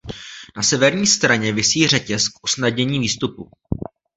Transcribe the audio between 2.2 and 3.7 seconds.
k usnadnění výstupu.